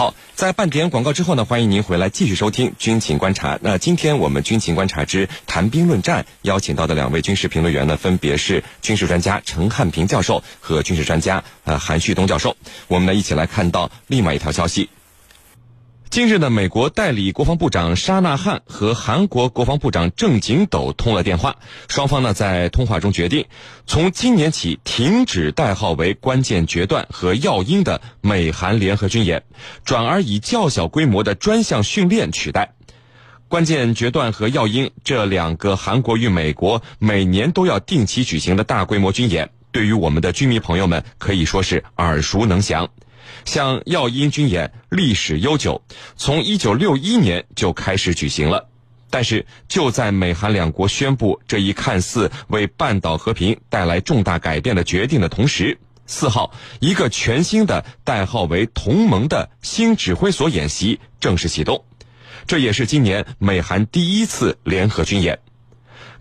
[0.00, 3.58] 好，在半点广告之后呢，欢迎您回来继续收听军情观察。
[3.60, 12.56] 那今天我们军情观察之谈兵论战邀请到的两位军事评论员呢，分别是军事专家陈汉平教授和军事专家呃韩旭东教授。
[12.88, 14.88] 我们呢一起来看到另外一条消息。
[16.10, 21.54] 近日呢，美国代理国防部长沙纳汉和韩国国防部长郑景斗通了电话，
[21.86, 23.46] 双方呢在通话中决定，
[23.86, 29.44] 从今年起停止代号为“关键决断”和“耀英”的美韩联合军演，
[29.84, 32.72] 转而以较小规模的专项训练取代。
[33.46, 42.88] 关键决断和耀英这两个韩国与美国每年都要定期举行的大规模军演，对于我们的军迷朋友们可以说是耳熟能详。
[43.44, 45.82] 像耀英军演历史悠久，
[46.16, 48.68] 从一九六一年就开始举行了。
[49.12, 61.84] 但是就在美韩两国宣布这一看似为半岛和平带来重大改变的决定的同时，四号一个全新的代号为“同盟”的新指挥所演习正式启动，
[62.46, 65.40] 这也是今年美韩第一次联合军演。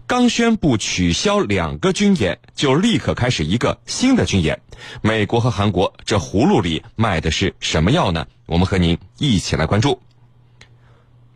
[0.09, 4.59] 刚宣布取消两个军演，就立刻开始一个新的军演。
[5.03, 8.25] 美国和韩国这葫芦里卖的是什么药呢？
[8.47, 10.01] 我们和您一起来关注。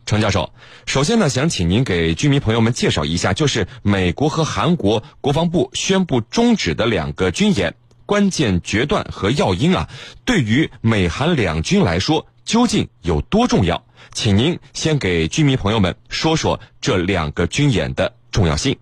[0.07, 0.51] 程教授，
[0.88, 7.75] 首先呢，想请您给居民朋友们介绍一下，就是美国和韩国国防部宣布终止的两个军演——
[8.07, 9.88] 关键决断和耀英啊，
[10.25, 13.85] 对于美韩两军来说究竟有多重要？
[14.16, 18.16] 请您先给居民朋友们说说这两个军演的。
[18.34, 18.76] 重要性。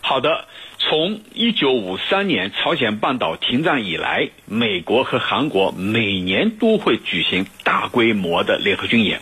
[0.00, 0.46] 好的，
[0.78, 9.20] 从一九五三年朝鲜半岛停战以来，美国和韩国每年都会举行大规模的联合军演，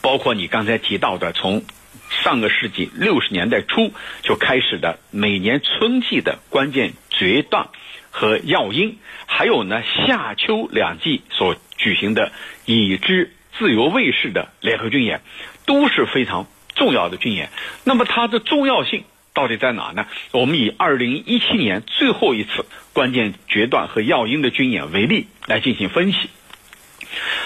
[0.00, 1.64] 包括你刚才提到的，从
[2.08, 7.68] 上个世纪六十年代初就开始的每年春季的关键决断
[8.10, 8.96] 和耀英，
[9.26, 12.32] 还有呢夏秋两季所举行的
[12.64, 15.20] 已知自由卫士的联合军演，
[15.66, 17.50] 都是非常重要的军演。
[17.84, 19.04] 那么它的重要性。
[19.34, 20.06] 到底在哪呢？
[20.32, 26.28] 我们以二零一七年最后一次关键决断和耀英的军演为例来进行分析。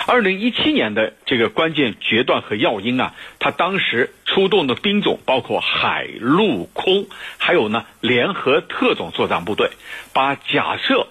[0.07, 7.07] 二零一七年的这个关键决断和耀英啊，他当时出动的兵种包括海陆空，
[7.39, 9.71] 还有呢联合特种作战部队，
[10.13, 11.07] 把假设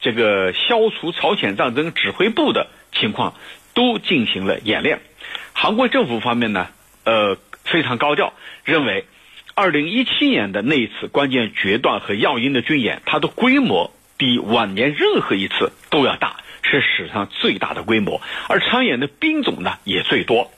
[0.00, 3.34] 这个消除朝鲜战争指挥部的情况
[3.72, 5.00] 都进行了演练。
[5.54, 6.68] 韩国政府方面呢，
[7.04, 8.34] 呃，非常高调，
[8.64, 9.06] 认为。
[9.60, 18.22] 二零一七年的那一次关键决断和要因的军演，它的规模比往年任何一次都要大，是史上最大的规模。
[18.48, 20.50] 而参演的兵种呢也最多，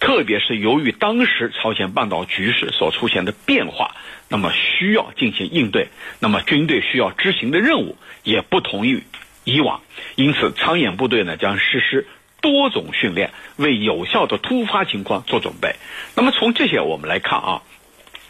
[0.00, 3.94] 特别是由于当时朝鲜半岛局势所出现的变化，
[4.28, 5.86] 那么需要进行应对，
[6.18, 9.04] 那么军队需要执行的任务也不同于
[9.44, 9.82] 以往，
[10.16, 12.08] 因此参演部队呢将实施
[12.40, 15.76] 多种训练，为有效的突发情况做准备。
[16.16, 17.62] 那么从这些我们来看啊。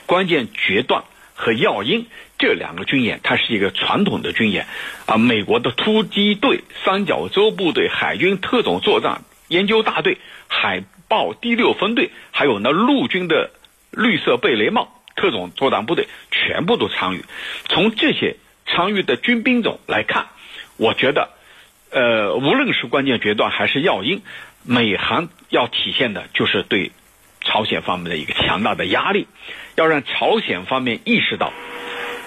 [0.09, 1.05] 关键决断
[1.35, 2.07] 和耀英
[2.39, 4.67] 这两个军演，它是一个传统的军演，
[5.05, 10.17] 啊，美国的突击队、三角洲部队、海军特种作战研究大队、
[10.49, 13.51] 海豹第六分队，还有呢陆军的
[13.91, 17.23] 绿色贝雷帽特种作战部队，全部都参与。
[17.67, 20.29] 从这些参与的军兵种来看，
[20.79, 21.29] 我觉得，
[21.91, 24.23] 呃，无论是关键决断还是耀英，
[24.63, 26.93] 美韩要体现的就是对。
[27.49, 29.27] 朝鲜方面的一个强大的压力，
[29.75, 31.53] 要让朝鲜方面意识到，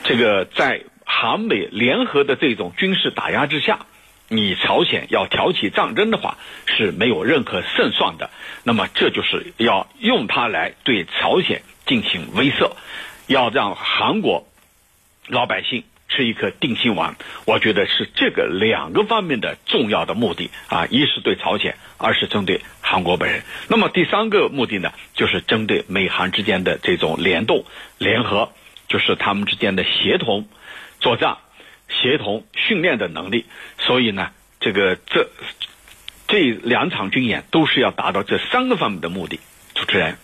[0.04, 3.86] 这个在韩美联合的这种军事打压之下，
[4.28, 8.32] 你朝鲜要挑起战争的话是没有任何胜算的。
[8.64, 12.72] 那么，这就是要用它来对朝鲜进行威慑，
[13.28, 14.48] 要让韩国
[15.28, 15.84] 老百姓。
[16.14, 23.44] 是一颗定心丸，我觉得是这个两个方面的重要的目的啊，一是对朝鲜，二是针对韩国本人。
[23.70, 27.64] 那么第三个目的呢，就是针对美韩之间的这种联动、
[27.98, 28.52] 联合，
[28.90, 30.50] 就是他们之间的协同
[31.00, 31.38] 作战、
[31.88, 33.46] 协同训练的能力。
[33.80, 35.30] 所以呢，这个这
[36.28, 39.40] 这两场军演都是要达到这三个方面的目的。
[39.74, 40.18] 主持人，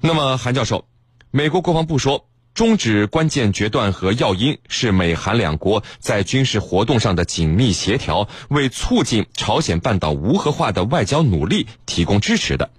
[0.00, 0.88] 那么韩教授，
[1.30, 2.26] 美国国防部说。
[2.56, 12.70] 终止关键决断和耀英是美韩两国在军事活动上的紧密协调，为促进朝鲜半岛无核化的外交努力提供支持的。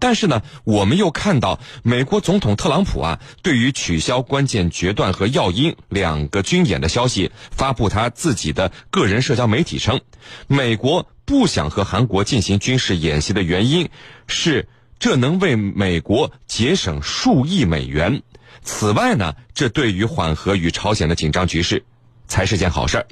[0.00, 10.00] 但是呢，我们又看到美国总统特朗普啊，对于取消关键决断和耀英两个军演的消息，发布他自己的个人社交媒体称，
[10.48, 13.90] 美国不想和韩国进行军事演习的原因
[14.26, 14.66] 是
[14.98, 18.24] 这能为美国节省数亿美元。
[18.62, 21.84] 此外呢，这对于缓和与朝鲜的紧张局势，
[22.28, 23.06] 才是件好事儿。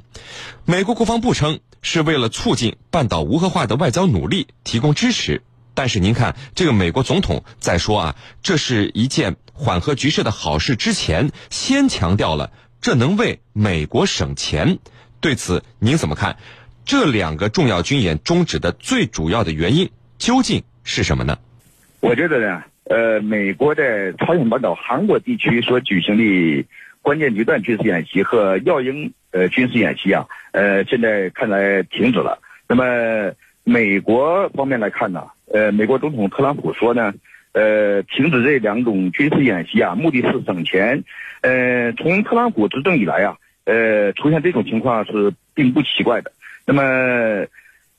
[0.65, 5.41] 美国国防部称是为了促进半岛无核化的外交努力提供支持，
[5.73, 12.51] 但是您看，这个美国总统在说啊，这是一件缓和局势的好事之前，先强调了
[12.81, 14.79] 这能为美国省钱。
[15.19, 16.37] 对此您怎么看？
[16.85, 21.37] 这两个重要军演终止的最主要的原因究竟是什么呢？
[21.99, 26.65] 我觉得呢，呃，美国在朝鲜半岛、韩国地区所举行的
[27.03, 32.41] 关键阶段军事演习和耀英呃军事演习啊，呃，现在看来停止了。
[32.67, 33.31] 那么
[33.63, 37.13] 美国方面来看呢，呃，美国总统特朗普说呢，
[37.51, 41.03] 呃，停止这两种军事演习啊，目的是省钱。
[41.41, 46.31] 呃，从特朗普执政以来啊，呃，出现这种情况是并不奇怪的。
[46.65, 47.45] 那么，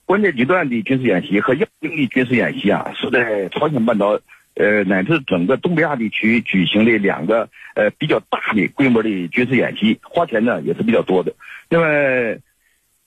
[0.05, 4.19] 关键阶段的军事演习和要英的军事演习啊，是在朝鲜半岛，
[4.55, 11.33] 呃，乃至整个东北亚地区举行的两个呃比较大的规模的军事演习，花钱呢也是比较多的。
[11.69, 12.39] 那么，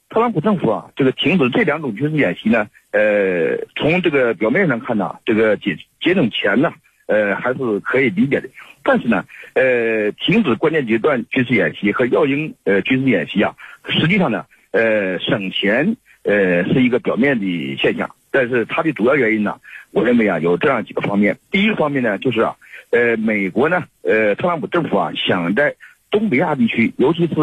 [0.09, 6.73] 特朗普政府啊，这个停止这两种军事演习呢，呃，从这个表面上看呢，这个节节省钱呢，
[7.07, 8.49] 呃，还是可以理解的。
[8.83, 9.25] 但是呢，
[9.55, 13.55] 呃，停止关键阶段军事演习和要英呃军事演习啊，
[13.89, 14.45] 实际上呢。
[14.77, 19.61] 呃，省钱呃是一个表面的现象，但是它的主要原因呢，
[19.93, 21.39] 我认为啊有这样几个方面。
[21.53, 22.57] 第一个方面呢，就是啊，
[22.91, 25.77] 呃，美国呢，呃，特朗普政府啊想在
[26.11, 27.35] 东北亚地区，尤其是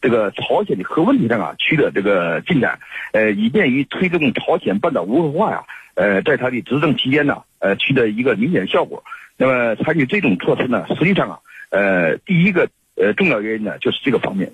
[0.00, 2.78] 这个朝鲜的核问题上啊取得这个进展，
[3.12, 5.62] 呃，以便于推动朝鲜半岛无核化呀，
[5.94, 9.04] 呃，在他的执政期间呢，呃，取得一个明显效果。
[9.36, 11.38] 那么采取这种措施呢，实际上啊，
[11.68, 12.66] 呃，第一个
[12.96, 14.50] 呃重要原因呢就是这个方面。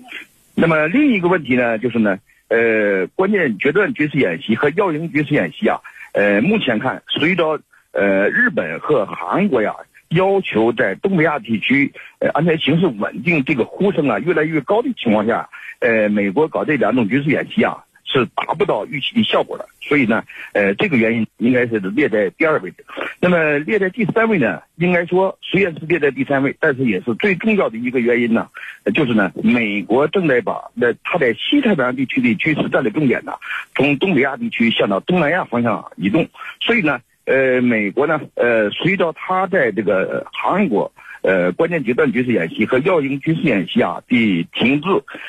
[0.53, 5.79] 那么另一个问题呢，就是呢，呃，关键决断军事演习和要营军事演习啊，
[6.13, 7.59] 呃，目前看，随着
[7.91, 9.73] 呃日本和韩国呀
[10.09, 15.49] 要求在东北亚地区呃安全形势稳定这个呼声啊越来越高的情况下，
[15.79, 17.83] 呃，美国搞这两种军事演习啊。
[18.07, 20.23] 是达不到预期的效果的，所以呢，
[20.53, 22.77] 呃，这个原因应该是列在第二位的。
[23.19, 24.61] 那么列在第三位呢？
[24.77, 28.47] 应该说虽然是列在第三位，但是也是最重要的一个原因呢，
[28.93, 33.33] 就是呢，美国正在把那它在西太平洋地区的军事战略重点呢，
[33.75, 36.27] 从东北亚地区向到东南亚方向移动。
[36.61, 40.91] 所以呢，呃，美国呢，呃，随着它在这个韩国。
[41.27, 44.87] 呃，关键阶段军事演习和要英军事演习啊的停滞，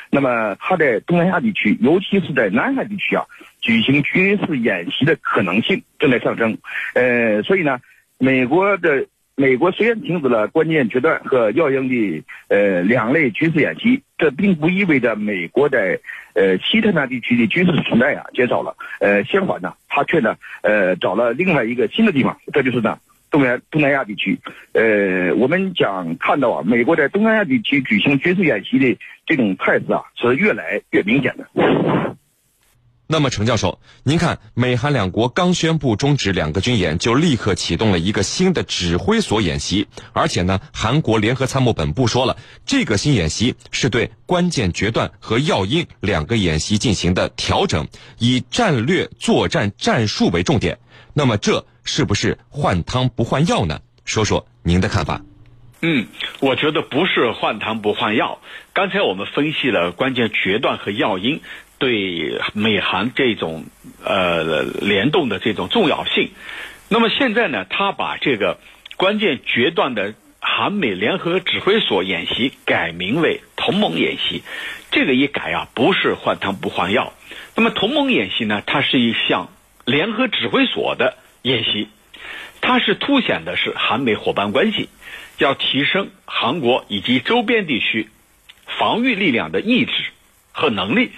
[0.09, 3.25] 那么它在东南亚地区，尤其是在南海地区啊，
[3.59, 6.57] 举行军事演习的可能性正在上升。
[6.93, 7.79] 呃，所以呢，
[8.17, 15.99] 美国的美国虽然停止了关键阶段和要英的呃两类军事演习，这并不意味着美国在
[16.33, 18.73] 呃西太平洋地区的军事存在啊减少了。
[19.01, 22.97] 呃，相反呢，它却呢呃找了另外一个新的地方，这就是呢。
[23.31, 24.39] 东南东南亚地区，
[24.73, 31.47] 呃，我们讲看到啊，美国在东南亚地区举行军事演习的这种态势啊，是越来越明显的。
[33.11, 42.37] 那么，程教授，您看，美韩两国刚宣布终止两个军演，就立刻启动了一个新的指挥所演习，而且呢，韩国联合参谋本部说了，
[42.67, 47.87] 这个新演习是对关键决断和要因两个演习进行的调整，
[48.19, 50.77] 以战略作战战术为重点。
[51.19, 53.81] 那么这是不是换汤不换药呢？
[54.05, 55.21] 说说您的看法。
[55.81, 56.07] 嗯，
[56.39, 58.39] 我觉得不是换汤不换药。
[58.71, 61.41] 刚才我们分析了关键决断和要因
[61.77, 63.65] 对美韩这种
[64.01, 66.31] 呃联动的这种重要性。
[66.87, 68.57] 那么现在呢，他把这个
[68.95, 74.41] 关键决断的韩美联合指挥所演习改名为同盟演习。
[74.89, 77.11] 这个一改啊，不是换汤不换药。
[77.57, 79.49] 那么同盟演习呢，它是一项。
[79.89, 81.89] 联合指挥所的演习，
[82.61, 84.87] 它是凸显的是韩美伙伴关系，
[85.39, 88.07] 要提升韩国以及周边地区
[88.67, 89.91] 防御力量的意志
[90.51, 91.11] 和能力。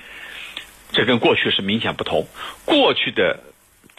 [0.93, 2.27] 这跟过去是明显不同。
[2.63, 3.43] 过去的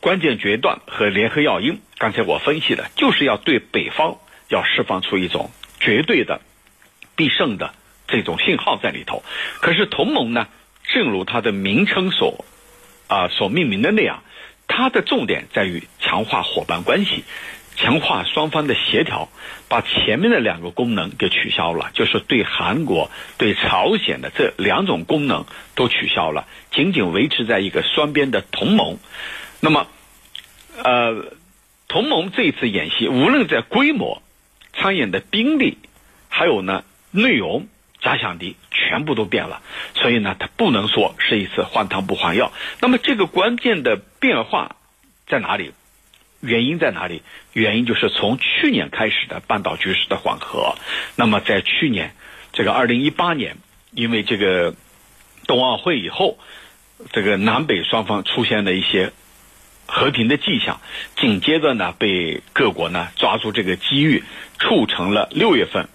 [0.00, 4.16] 关键决断和联合要因，刚才我分析的，就是要对北方
[4.48, 5.50] 要释放出一种
[5.80, 6.40] 绝对的
[7.14, 7.74] 必胜的
[8.08, 9.22] 这种信号在里头。
[9.60, 10.48] 可是同盟呢，
[10.84, 12.46] 正如它的名称所
[13.06, 14.22] 啊所命名的那样。
[14.74, 17.24] 它的重点在于强化伙伴关系，
[17.76, 19.28] 强化双方的协调，
[19.68, 28.96] 把前面的两个功能给取消了，就是对韩国、对朝鲜的这两种功能都取消了，仅仅维持在一个双边的同盟。
[29.60, 29.86] 那么，
[30.82, 31.26] 呃，
[31.86, 34.22] 同盟这一次演习，无论在规模、
[34.72, 35.76] 参演的兵力，
[36.30, 37.68] 还有呢内容。
[38.00, 39.62] 假想敌全部都变了，
[39.94, 42.52] 所以呢，它不能说是一次换汤不换药。
[42.80, 44.76] 那么这个关键的变化
[45.26, 45.72] 在哪里？
[46.40, 47.22] 原因在哪里？
[47.52, 50.74] 原因就是从去年开始的半岛局势的缓和。
[51.14, 52.14] 那么在去年
[52.52, 53.58] 这个二零一八年，
[53.92, 54.74] 因为这个
[55.46, 56.38] 冬奥会以后，
[57.12, 59.12] 这个南北双方出现了一些
[59.86, 60.80] 和平的迹象，
[61.16, 64.24] 紧接着呢，被各国呢抓住这个机遇，
[64.58, 65.88] 促成了六月份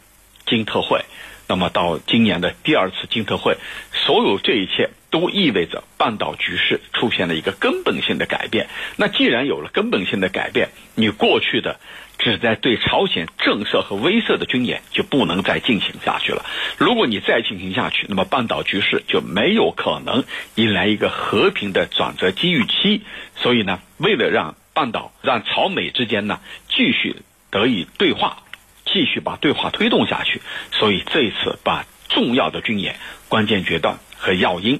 [0.46, 1.04] 金特会。
[1.48, 3.58] 那么到今年的第二次金特会，
[3.94, 8.68] 所有这一切都意味着半岛局势出现了一个根本性的改变。
[8.98, 11.80] 那既然有了根本性的改变，你过去的
[12.18, 16.46] 旨在对朝鲜震慑和威慑的军演就不能再进行下去了。
[16.78, 20.26] 如果你再进行下去，那么半岛局势就没有可能
[20.56, 23.04] 迎来一个和平的转折机遇期。
[23.36, 27.16] 所以呢，为了让半岛让朝美之间呢继续
[27.50, 28.44] 得以对话。
[28.92, 30.42] 继续把对话推动下去，
[30.72, 32.98] 所以这一次把重要的军演、
[33.30, 34.80] 关键决断和要因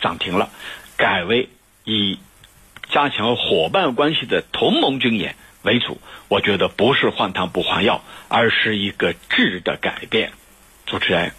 [0.00, 0.50] 暂停了，
[0.96, 1.48] 改为
[1.84, 2.18] 以
[2.88, 6.00] 加强伙伴关系的同盟军演为主。
[6.28, 10.32] 我觉得不是换汤不换药，而是一个质的改变。
[10.84, 11.32] 主持人，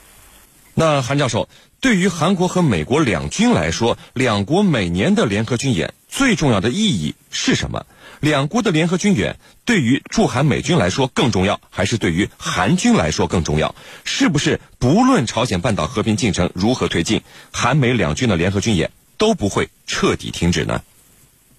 [0.73, 1.47] 那韩教授，
[1.79, 7.85] 对于韩国和美国两军来说，两国每年的联合军演最重要的意义是什么？
[8.19, 13.75] 两国的联合军演对于驻韩美军来说更重要，还是对于韩军来说更重要？
[14.05, 17.21] 是不是不论朝鲜半岛和平进程如何推进，
[17.53, 20.81] 韩美两军的联合军演都不会彻底停止呢？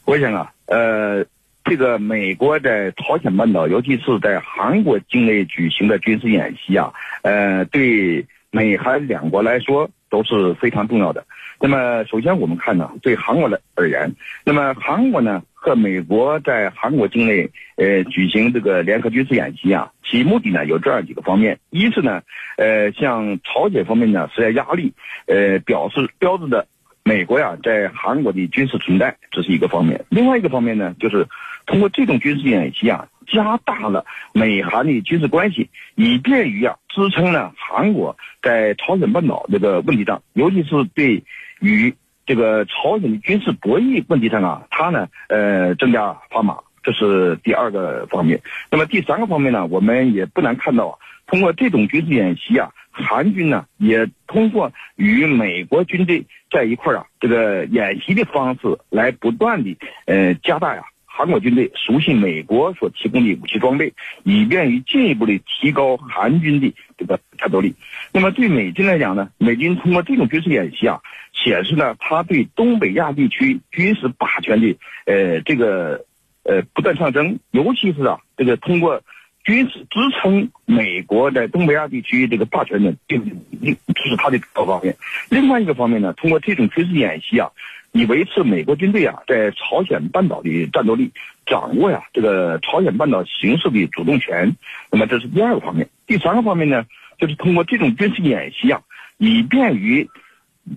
[0.05, 1.25] 我想啊，呃，
[1.65, 11.25] 这个美国在朝鲜半岛，尤其是在韩国境内举行的军事演习啊，呃，对美韩两国来说都是非常重要的。
[11.61, 15.43] 那么，首先我们看呢，对韩国的而言，那么韩国呢？
[15.61, 22.23] 和美国在韩国境内呃举行这个联合军事演习啊，其目的呢有这样几个方面：一是呢，
[22.57, 24.93] 呃，向朝鲜方面呢施加压力，
[25.27, 26.69] 呃，表示标志着
[27.03, 31.27] 美国呀在韩国的军事存在，这是一个方面；另外一个方面呢，就是
[31.67, 41.25] 通过这种军事演习啊，加大了美韩的军事关系，以便于啊支撑呢韩国在朝鲜半岛这个问题上，尤其是对
[41.61, 41.95] 于。
[42.29, 48.43] 这个朝鲜的军事博弈问题上啊，它呢，呃，增加砝码，这是第二个方面。
[48.71, 60.83] 那么第三个方面呢，我们也不难看到啊，通过这种军事演习啊，韩军呢也通过与美国军队在一块儿啊，这个演习的方式来不断的呃加大呀。
[61.19, 67.75] 韩国军队熟悉美国所提供的武器装备，以便于进一步的提高韩军的这个战斗力。
[68.13, 71.01] 那么对美军来讲呢，美军通过这种军事演习啊，
[71.33, 76.05] 显示呢他对东北亚地区军事霸权的呃这个
[76.45, 79.03] 呃不断上升，尤其是啊这个通过
[79.43, 84.95] 军事支撑美国在东北亚地区这个霸权的这这是他的主要方面。
[85.31, 87.51] 另外一个方面呢，通过这种军事演习啊。
[87.93, 91.11] 以维持美国军队啊在朝鲜半岛的战斗力，
[91.47, 94.57] 掌握呀这个朝鲜半岛形势的主动权。
[94.91, 95.89] 那么这是第二个方面。
[96.07, 96.85] 第三个方面呢，
[97.19, 98.83] 就是通过这种军事演习啊，
[99.17, 100.09] 以便于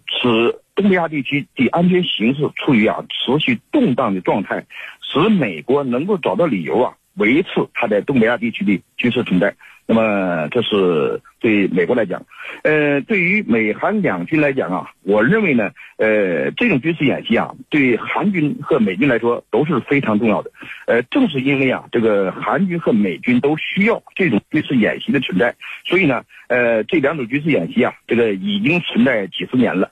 [0.07, 4.65] 使东北亚地区的安全形势处于啊持续动荡的状态，
[5.01, 9.55] 使美国能够找到理由啊维持它在东北亚地区的军事存在。
[9.87, 12.23] 那么这是对美国来讲，
[12.63, 20.51] 呃，对于美韩两军来讲啊，我认为呢，呃，这种军事演习啊，对韩军和美军来说都是非常重要的。
[20.85, 29.91] 呃，正是因为啊，这个韩军和美军都需要这种军事演习的存在，所以呢，呃，这两种军事演习啊，这个已经存在几十年了。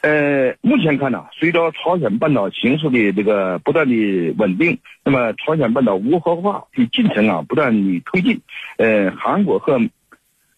[0.00, 8.40] 呃，目前看呢，随着朝鲜半岛形势的这个不断的稳定，那么朝鲜半岛无核化的进程啊不断的推进，
[8.76, 9.80] 呃，韩国和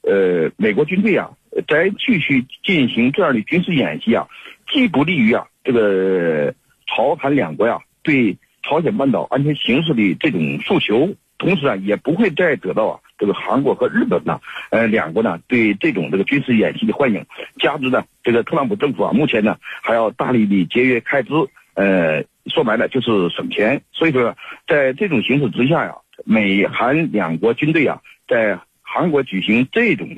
[0.02, 1.30] 呃美国军队啊
[1.66, 4.28] 在继续进行这样的军事演习啊，
[4.70, 6.54] 既不利于啊这个
[6.86, 13.00] 朝韩两国呀对朝鲜半岛安全形势的这种诉求，同时啊也不会再得到啊。
[13.20, 17.26] 这个韩国和日本呢，呃，两国呢对这种这个军事演习的欢迎，
[17.58, 21.30] 加之呢，这个特朗普政府啊，目前呢还要大力的节约开支，
[21.74, 23.82] 呃，说白了就是省钱。
[23.92, 24.34] 所以说，
[24.66, 30.08] 在这种形势之下呀，美韩两国军队啊，在韩国举行这种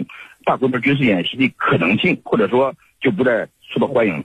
[0.45, 4.25] 大规模军事演习的可能性，或者说就不再受到欢迎了。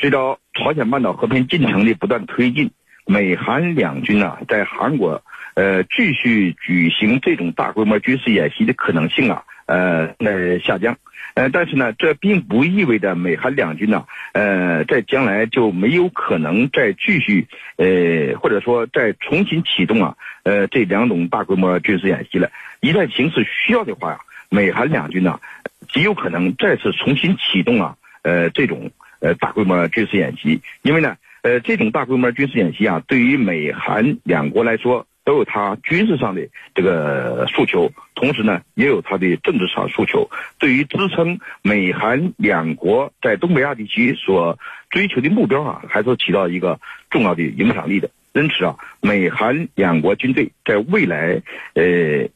[0.00, 2.72] 随着朝鲜半岛和平进程的不断推进，
[3.06, 5.22] 美韩两军呢在韩国。
[5.54, 10.96] 呃，继续举行这种大规模军事演习的可能性啊，呃，在下降。
[11.34, 17.46] 呃，但是呢，这并不意味着美韩两军呢，呃，在将来就没有可能再继续，
[17.76, 22.50] 呃，或者说再重新启动啊，呃，这两种大规模军事演习了。
[22.80, 24.18] 一旦形势需要的话呀，
[24.48, 25.40] 美韩两军呢，
[25.88, 30.60] 极有可能再次重新启动啊，呃，这种呃大规模军事演习。
[30.82, 35.06] 因为呢，呃，这种大规模军事演习啊，对于美韩两国来说。
[35.24, 40.28] 都有他军事上的这个诉求，同时呢，也有他的政治上诉求。
[40.58, 44.58] 对于支撑美韩两国在东北亚地区所
[44.90, 46.78] 追求的目标啊，还是起到一个
[47.10, 48.10] 重要的影响力的。
[48.34, 51.40] 因此啊，美韩两国军队在未来
[51.74, 52.28] 呃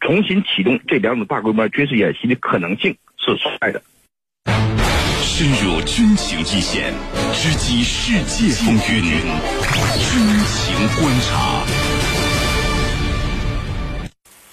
[0.00, 3.82] 重新启动这两种大规模军事演习的可能性是存在的。
[5.22, 6.92] 深入军情一线，
[7.32, 9.02] 直击世界风云，
[9.98, 11.99] 军情观察。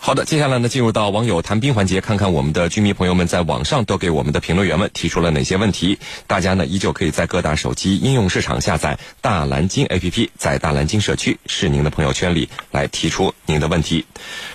[0.07, 5.99] 好的，接下来呢，进入到网友谈兵环节，看看我们的军迷朋友们在网上都给我们的评论员们提出了哪些问题。
[6.27, 14.05] 大家呢，依旧可以在各大手机应用市场下载大蓝鲸 APP，在大蓝鲸社区是您的朋友圈里来提出您的问题。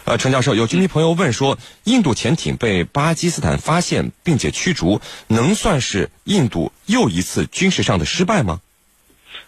[0.06, 8.60] 呃，陈教授，有军迷朋友问说，印度潜艇被巴基斯坦发现并且驱逐，能算是印度又一次军事上的失败吗？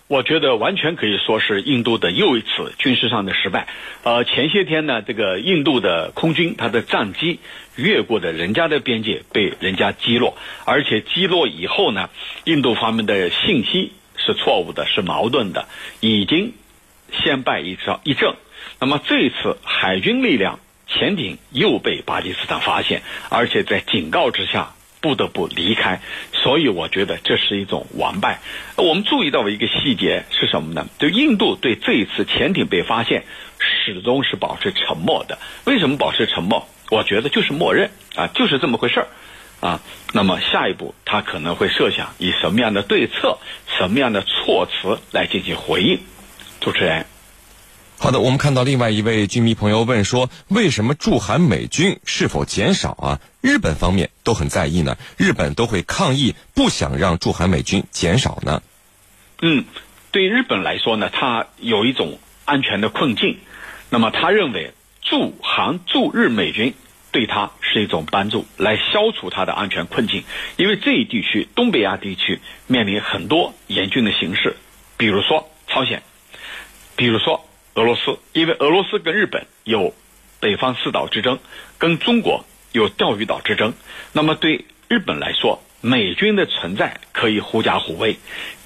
[0.06, 3.68] 我觉得完全可以说是印度的又一次军事上的失败。
[4.02, 7.40] 呃，前些天呢，这个印度的空军它的战机
[7.74, 12.10] 越过的人家的边界被人家击落，而且击落以后呢，
[12.44, 15.66] 印度方面的信息是错误的，是矛盾的，
[16.00, 16.52] 已经
[17.10, 18.34] 先败一招一阵。
[18.78, 24.73] 那么这一次海军力量潜艇又被巴基斯坦发现，而且在警告之下。
[25.04, 26.00] 不得不离开，
[26.32, 28.40] 所以我觉得这是一种完败。
[28.76, 30.88] 我们注意到一个细节是什么呢？
[30.98, 33.24] 就印度对这一次潜艇被发现，
[33.58, 35.38] 始终是保持沉默的。
[35.66, 36.66] 为什么保持沉默？
[36.90, 39.08] 我觉得就是默认啊，就是这么回事儿
[39.60, 39.82] 啊。
[40.14, 43.36] 那么下一步他可能会设想以什么样的对策、
[43.76, 46.00] 什么样的措辞来进行回应。
[46.62, 47.04] 主持人。
[47.96, 53.20] 好的，我们看到另外一位军迷朋友问说：“为什么驻韩美军是否减少啊？
[53.40, 54.98] 日本方面都很在意呢？
[55.16, 58.62] 日本都会抗议，不想让驻韩美军减少呢？”
[59.40, 59.64] 嗯，
[60.10, 63.38] 对日本来说呢，他有一种安全的困境。
[63.88, 66.74] 那么他认为驻韩驻日美军
[67.10, 70.24] 对他是一种帮助，来消除他的安全困境。
[70.56, 74.56] 因为这一地区东北亚地区面临很多严峻的形势，
[74.98, 76.02] 比如说朝鲜，
[76.96, 77.43] 比如说。
[77.74, 79.92] 俄罗斯，因为俄罗斯跟日本有
[80.38, 81.40] 北方四岛之争，
[81.76, 83.74] 跟中国有钓鱼岛之争。
[84.12, 88.16] 那么对日本来说，美军的存在可以狐假虎威，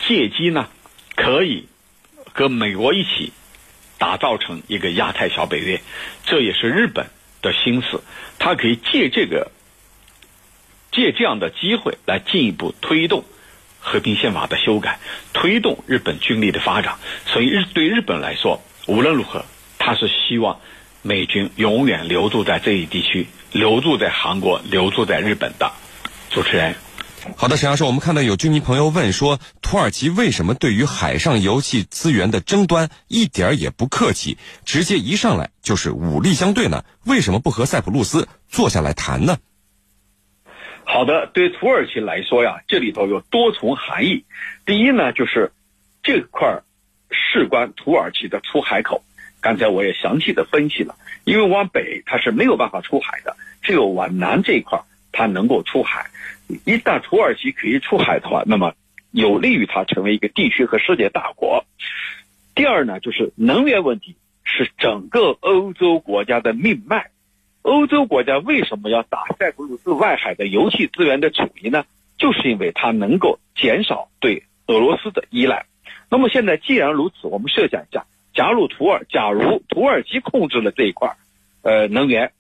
[0.07, 0.69] 借机呢
[1.17, 1.69] 可以
[2.35, 3.33] 和美国一起
[3.97, 5.81] 打造成一个亚太小北约。
[6.27, 7.07] 这也是日本
[7.41, 8.03] 的心思，
[8.39, 9.51] 他可以借这个
[10.93, 13.25] 借这样的机会来进一步推动
[13.81, 14.99] 和平宪法的修改，
[15.33, 16.99] 推动日本军力的发展。
[17.25, 18.61] 所以日对日本来说。
[18.89, 19.45] 无论如何，
[19.79, 20.61] 他是希望
[21.03, 25.71] 美军永远留住在这一地区，留住在韩国，留住在日本的。
[26.31, 26.75] 主持人，
[27.37, 36.83] 好的，沈教授，我们看到有居民朋友问说，土耳其为什么对于海上油气资源的争端一点也不客气，直接一上来就是武力相对呢？
[37.05, 39.37] 为什么不和塞浦路斯坐下来谈呢？
[40.85, 44.25] 好的，对土耳其来说呀，这里头有多重含义。
[44.65, 45.53] 第一呢，就是
[46.03, 46.65] 这块儿。
[47.11, 49.03] 事关土耳其的出海口，
[49.41, 50.95] 刚才我也详细的分析了。
[51.25, 54.81] 因为往北它是没有办法出海的，只有往南这一块
[55.13, 56.07] 它能够出海。
[56.65, 58.75] 一旦土耳其可以出海的话，那么
[59.11, 61.65] 有利于它成为一个地区和世界大国。
[62.55, 67.11] 第二呢，就是能源问题是整个欧洲国家的命脉。
[67.63, 71.85] 欧洲国家为什么要打塞浦路斯外海的油气资源的主意呢？
[72.17, 75.67] 就是因为它能够减少对俄罗斯的依赖。
[76.11, 81.17] 那么现在既然如此，我们设想一下，假如土耳假如土耳其控制了这一块，
[81.63, 82.33] 呃，能源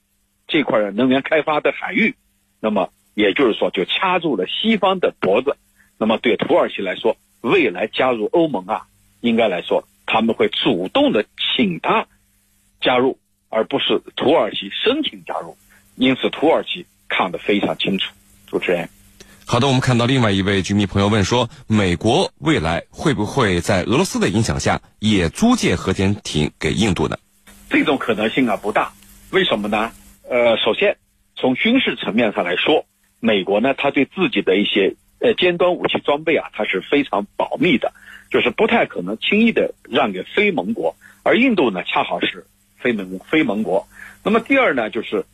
[0.46, 2.14] 这块能源开发的海域，
[2.60, 5.56] 那么也就是说就掐住了西方的脖子。
[5.98, 8.86] 那么对土耳其来说，未来加入欧盟啊，
[9.20, 11.26] 应该来说他们会主动的
[11.56, 12.06] 请他
[12.80, 15.56] 加入，而不是土耳其申请加入。
[15.96, 18.14] 因此土耳其看得非常清楚。
[18.46, 18.88] 主持人。
[19.50, 27.16] 好的，我们看到另外一位居民朋友问说：美国未来会不会在俄罗斯的影响下也租借核潜艇给印度呢？
[27.70, 28.92] 这种可能性啊不大。
[29.30, 29.90] 为什么呢？
[30.28, 30.98] 呃，首先
[31.34, 32.84] 从军事层面上来说，
[33.20, 37.94] 美国呢，它对自己的一些呃尖端武器装备啊，它是非常保密的，
[38.30, 40.94] 就是不太可能轻易的让给非盟国。
[41.22, 43.88] 而印度呢，恰好是非盟非盟国。
[44.22, 45.24] 那么第二呢，就是。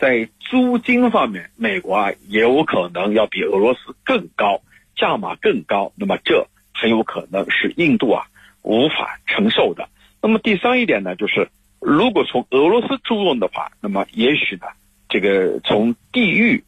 [0.00, 4.62] 在租金方面，美国啊也有可能要比俄罗斯更高，
[4.96, 5.92] 价码更高。
[5.94, 8.24] 那么这很有可能是印度啊
[8.62, 9.90] 无法承受的。
[10.22, 14.68] 那么第三一点呢，就是如果从俄罗斯租用的话，那么也许呢，
[15.10, 16.64] 这个从地域、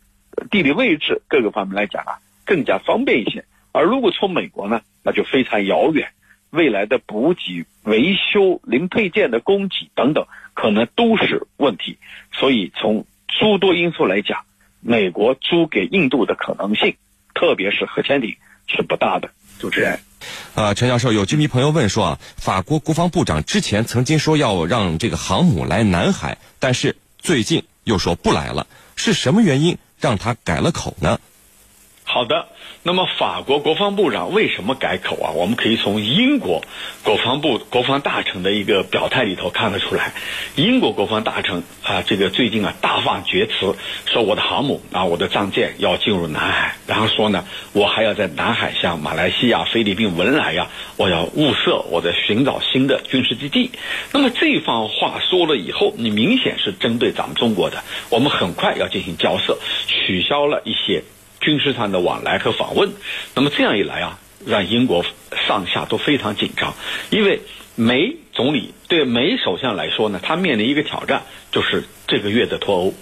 [0.50, 3.46] 地理位置各个方面来讲啊，更加方便一些。
[3.72, 6.10] 而如果从美国呢，那就非常遥远。
[6.50, 11.96] 未来的补给、维修、零配件的供给等等，可能都是问题。
[12.30, 13.06] 所以从
[13.38, 14.44] 诸多因素来讲，
[14.80, 16.96] 美国租给印度的可能性，
[17.34, 19.30] 特别是核潜艇是不大的。
[19.58, 20.00] 主持人。
[20.54, 31.18] 啊，陈教授，有居民朋友问说啊，法国国防部长之前曾经说要让这个航母来南海，但是最近又说不来了，是什么原因让他改了口呢？
[32.04, 32.46] 好的。
[32.84, 35.30] 那么法国国防部长为什么改口啊？
[35.30, 36.64] 我们可以从英国
[37.04, 40.12] 国防部国防大臣的一个表态里头看得出来。
[40.56, 53.70] 英国国防大臣啊，这个最近啊大放厥词，说我的航母啊，我的战舰要进入南海，然后说呢，我还要在南海向马来西亚、菲律宾、文莱呀，我要物色，我在寻找新的军事基地。
[54.12, 61.04] 那么这番话说了以后，你明显是针对咱们中国的，我们很快要进行交涉，取消了一些。
[61.42, 62.90] 军事上的往来和访问，
[63.34, 65.04] 那么这样一来啊，让英国
[65.46, 66.72] 上下都非常紧张，
[67.10, 67.40] 因为
[67.74, 72.94] 梅总理对梅首相来说呢，他面临一个挑战，就是这个月的脱欧，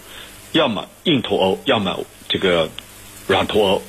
[0.53, 2.69] 要么硬脱欧，要么这个
[3.29, 3.83] 软脱欧，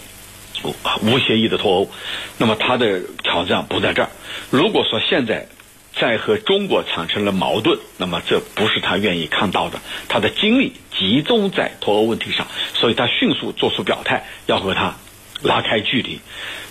[1.04, 1.90] 无协议的脱欧。
[2.38, 4.10] 那么他的挑战不在这儿。
[4.50, 5.48] 如果说现在，
[5.94, 9.80] 在和中国产生了矛盾，那么这不是他愿意看到的。
[10.08, 14.96] 他的精力集中在脱欧问题上，所以他迅速做出表态，要和他
[15.42, 16.20] 拉开距离。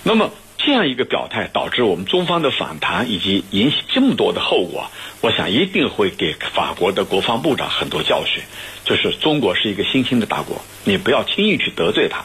[0.02, 8.42] 那么这样一个表态，导致我们中方的反弹，以及引起这么多的后果，我想一定会给法国的国防部长很多教训。
[8.84, 12.24] 就是中国是一个新兴的大国，你不要轻易去得罪他。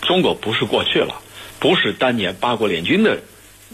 [0.00, 1.20] 中国不是过去了，
[1.58, 3.20] 不是当年八国联军的。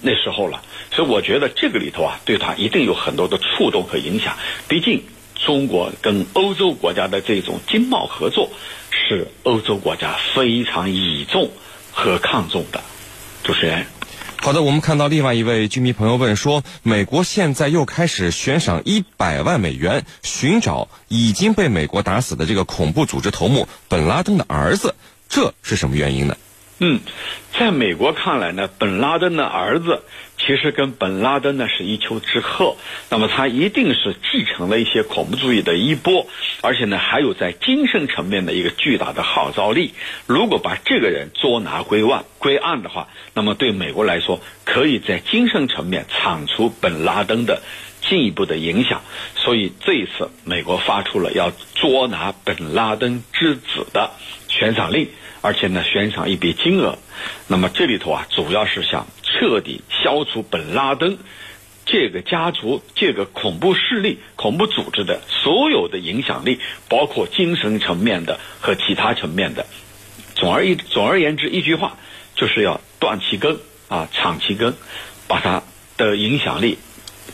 [0.01, 4.37] 那时候了，所以我觉得这个里头啊，对他一定有很多的触动和影响。
[4.67, 8.51] 毕竟中国跟欧洲国家的这种经贸合作，
[8.91, 11.51] 是欧洲国家非常倚重
[11.93, 12.83] 和看重的。
[13.45, 13.87] 主持人，
[14.41, 24.95] 好的，我们看到另外一位居民朋友问说，美国现在又开始悬赏一百万美元寻找已经被美国打死的这个恐怖组织头目本拉登的儿子，
[25.29, 26.37] 这是什么原因呢？
[26.79, 27.01] 嗯，
[27.57, 30.03] 在美国看来呢，本拉登的儿子
[30.37, 32.75] 其实跟本拉登呢是一丘之貉。
[33.09, 36.27] 那么他一定是继承了一些恐怖主义的衣钵，
[36.61, 39.95] 而且呢还有在精神层面的一个巨大的号召力。
[40.27, 47.63] 如果把这个人捉拿归案归案的话，那么对美国来说，可以在精神层面铲除本拉登的
[48.01, 49.03] 进一步的影响。
[49.37, 54.11] 所以这一次，美国发出了要捉拿本拉登之子的
[54.49, 55.09] 悬赏令。
[55.43, 56.97] 而且呢，悬赏一笔金额，
[57.49, 61.19] 那么这里头啊，主要是想彻底消除本拉登
[61.85, 69.67] 这个家族、这个恐怖势力、恐怖组织的所有的影响力，包括精神层面的和其他层面的。
[70.37, 71.97] 总而一总而言之，一句话，
[72.37, 74.75] 就是要断其根啊，铲其根，
[75.27, 75.65] 把它
[75.97, 76.79] 的影响力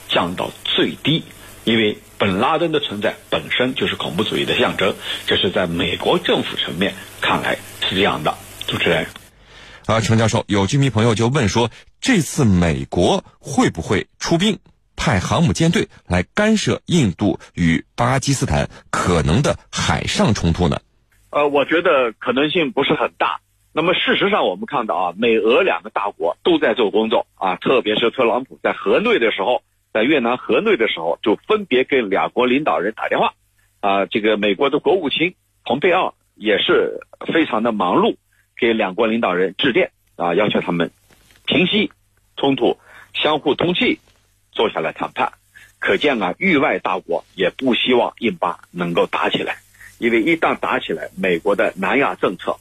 [0.09, 1.23] 降到最低，
[1.65, 1.99] 因为。
[2.19, 4.95] 本拉登的存在本身就是恐怖主义的象征，
[5.27, 7.57] 这是在美国政府层面看来
[7.89, 8.37] 是这样的。
[8.67, 9.07] 主持人，
[9.87, 14.59] 啊，程教授，有居民朋友就问说，这次美国会不会出兵
[14.97, 20.81] 派航母舰队来干涉印度与巴基斯坦可能的海上冲突呢？
[21.31, 23.41] 呃，我觉得可能性不是很大。
[23.73, 29.63] 那么事实上，我们看到啊，美俄两个大国都在做工作啊，特别是特朗普在河内的时候。
[29.99, 33.35] 在越南河内的时候，就分别给两国领导人打电话，
[33.81, 35.35] 啊，这个美国的国务卿
[35.65, 37.01] 蓬佩奥也是
[37.33, 38.15] 非常的忙碌，
[38.57, 40.93] 给两国领导人致电啊，要求他们
[41.47, 41.91] 平息
[42.37, 42.79] 冲突，
[43.13, 43.99] 相互通气，
[44.53, 45.33] 坐下来谈判。
[45.81, 49.57] 可见啊，域外大国也不希望印巴能够打起来，
[49.99, 52.57] 因为一旦打起来，美国的南亚政策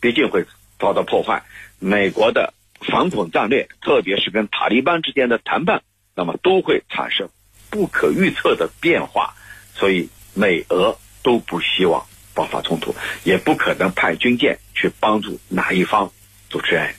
[0.00, 0.46] 毕竟会
[0.78, 1.42] 遭到破坏，
[1.78, 5.82] 美国的反恐战略，特别是跟塔利班之间的谈判。
[6.18, 7.28] 那么都会产生
[7.70, 9.36] 不可预测的变化，
[9.72, 12.04] 所以美俄都不希望
[12.34, 16.10] 爆发冲突，也不可能派军舰去帮助哪一方。
[16.50, 16.92] 主持人，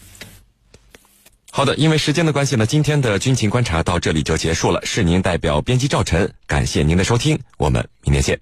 [1.52, 4.80] 好的，因为时间的关系呢，今天的军情观察到这里就结束了。
[4.86, 8.40] 是您代表编辑赵晨，感谢您的收听，我们明天见。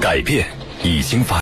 [0.00, 0.48] 改变
[0.82, 1.32] 已经发。